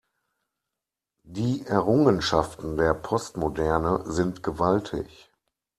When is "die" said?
1.27-1.63